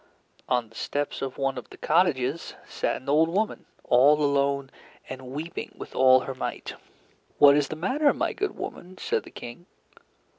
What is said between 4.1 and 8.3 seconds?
alone and weeping with all her might. "What is the matter,